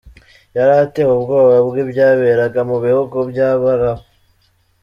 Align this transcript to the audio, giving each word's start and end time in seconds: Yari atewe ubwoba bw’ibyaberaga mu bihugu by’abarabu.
Yari 0.55 0.73
atewe 0.83 1.11
ubwoba 1.15 1.53
bw’ibyaberaga 1.67 2.59
mu 2.69 2.77
bihugu 2.85 3.17
by’abarabu. 3.29 4.03